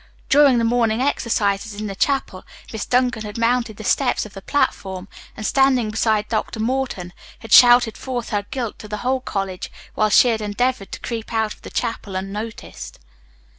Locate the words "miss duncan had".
2.73-3.37